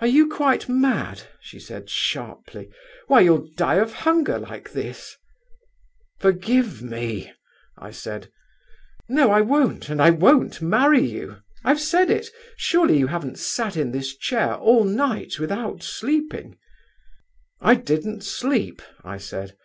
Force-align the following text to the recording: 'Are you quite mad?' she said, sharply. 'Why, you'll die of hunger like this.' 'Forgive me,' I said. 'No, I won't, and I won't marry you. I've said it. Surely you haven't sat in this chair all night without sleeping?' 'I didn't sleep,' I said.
'Are 0.00 0.08
you 0.08 0.26
quite 0.28 0.68
mad?' 0.68 1.22
she 1.40 1.60
said, 1.60 1.88
sharply. 1.88 2.68
'Why, 3.06 3.20
you'll 3.20 3.46
die 3.56 3.76
of 3.76 3.92
hunger 3.92 4.36
like 4.36 4.72
this.' 4.72 5.16
'Forgive 6.18 6.82
me,' 6.82 7.32
I 7.78 7.92
said. 7.92 8.32
'No, 9.08 9.30
I 9.30 9.40
won't, 9.42 9.88
and 9.88 10.02
I 10.02 10.10
won't 10.10 10.60
marry 10.62 11.06
you. 11.08 11.42
I've 11.62 11.78
said 11.80 12.10
it. 12.10 12.26
Surely 12.56 12.98
you 12.98 13.06
haven't 13.06 13.38
sat 13.38 13.76
in 13.76 13.92
this 13.92 14.16
chair 14.16 14.56
all 14.56 14.82
night 14.82 15.38
without 15.38 15.80
sleeping?' 15.84 16.58
'I 17.60 17.74
didn't 17.76 18.24
sleep,' 18.24 18.82
I 19.04 19.16
said. 19.18 19.56